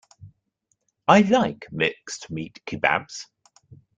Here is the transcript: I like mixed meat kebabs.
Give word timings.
I 1.07 1.21
like 1.21 1.67
mixed 1.71 2.31
meat 2.31 2.59
kebabs. 2.65 3.27